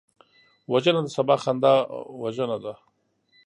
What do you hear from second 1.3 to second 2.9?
خندا وژنه ده